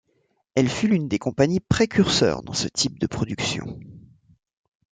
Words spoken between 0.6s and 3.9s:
fût l'une des compagnies précurseuse dans ce type de production.